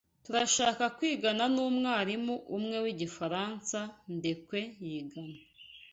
[0.25, 3.79] Turashaka kwigana numwarimu umwe wigifaransa
[4.15, 5.39] Ndekwe yigana.